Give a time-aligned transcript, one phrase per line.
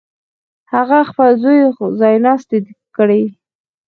[0.73, 1.59] هغه خپل زوی
[1.99, 2.59] ځایناستی
[2.95, 3.23] کړي.